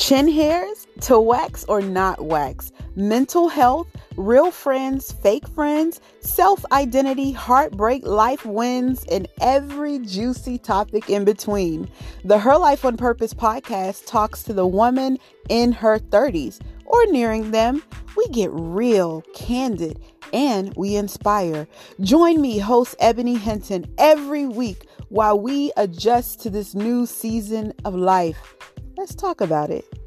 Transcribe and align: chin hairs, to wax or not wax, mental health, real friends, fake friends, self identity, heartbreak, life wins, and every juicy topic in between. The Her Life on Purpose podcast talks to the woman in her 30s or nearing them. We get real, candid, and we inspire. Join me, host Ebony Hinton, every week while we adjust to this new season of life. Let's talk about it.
chin 0.00 0.28
hairs, 0.28 0.86
to 1.02 1.20
wax 1.20 1.62
or 1.64 1.82
not 1.82 2.24
wax, 2.24 2.72
mental 2.96 3.48
health, 3.48 3.86
real 4.16 4.50
friends, 4.50 5.12
fake 5.12 5.46
friends, 5.48 6.00
self 6.20 6.64
identity, 6.72 7.32
heartbreak, 7.32 8.06
life 8.06 8.46
wins, 8.46 9.04
and 9.12 9.28
every 9.42 9.98
juicy 9.98 10.56
topic 10.56 11.10
in 11.10 11.24
between. 11.26 11.86
The 12.24 12.38
Her 12.38 12.56
Life 12.56 12.86
on 12.86 12.96
Purpose 12.96 13.34
podcast 13.34 14.06
talks 14.06 14.42
to 14.44 14.54
the 14.54 14.66
woman 14.66 15.18
in 15.50 15.70
her 15.72 15.98
30s 15.98 16.60
or 16.86 17.06
nearing 17.06 17.50
them. 17.50 17.82
We 18.16 18.26
get 18.28 18.50
real, 18.52 19.22
candid, 19.34 20.00
and 20.32 20.74
we 20.76 20.96
inspire. 20.96 21.68
Join 22.00 22.40
me, 22.40 22.58
host 22.58 22.96
Ebony 23.00 23.36
Hinton, 23.36 23.84
every 23.98 24.46
week 24.46 24.86
while 25.10 25.38
we 25.38 25.72
adjust 25.76 26.40
to 26.40 26.50
this 26.50 26.74
new 26.74 27.04
season 27.04 27.74
of 27.84 27.94
life. 27.94 28.56
Let's 29.00 29.14
talk 29.14 29.40
about 29.40 29.70
it. 29.70 29.99